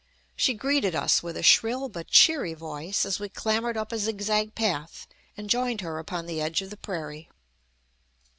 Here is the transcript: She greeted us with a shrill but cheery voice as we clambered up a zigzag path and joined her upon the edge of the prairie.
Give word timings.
She 0.35 0.55
greeted 0.55 0.95
us 0.95 1.21
with 1.21 1.37
a 1.37 1.43
shrill 1.43 1.87
but 1.87 2.07
cheery 2.07 2.55
voice 2.55 3.05
as 3.05 3.19
we 3.19 3.29
clambered 3.29 3.77
up 3.77 3.91
a 3.91 3.99
zigzag 3.99 4.55
path 4.55 5.05
and 5.37 5.47
joined 5.47 5.81
her 5.81 5.99
upon 5.99 6.25
the 6.25 6.41
edge 6.41 6.63
of 6.63 6.71
the 6.71 6.77
prairie. 6.77 7.29